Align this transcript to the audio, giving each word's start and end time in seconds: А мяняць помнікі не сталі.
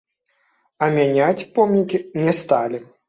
А 0.85 0.87
мяняць 0.95 1.47
помнікі 1.59 2.01
не 2.23 2.33
сталі. 2.41 2.81